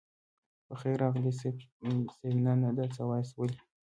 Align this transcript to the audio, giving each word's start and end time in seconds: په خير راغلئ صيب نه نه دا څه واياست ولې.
په 0.67 0.73
خير 0.81 0.97
راغلئ 1.03 1.31
صيب 1.39 1.55
نه 2.45 2.53
نه 2.61 2.69
دا 2.77 2.85
څه 2.95 3.01
واياست 3.09 3.33
ولې. 3.35 3.57